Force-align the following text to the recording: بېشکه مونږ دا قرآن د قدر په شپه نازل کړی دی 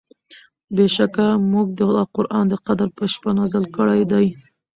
بېشکه 0.75 1.27
مونږ 1.51 1.67
دا 1.79 2.03
قرآن 2.15 2.45
د 2.49 2.53
قدر 2.67 2.87
په 2.97 3.03
شپه 3.13 3.31
نازل 3.37 3.63
کړی 3.75 4.01
دی 4.11 4.25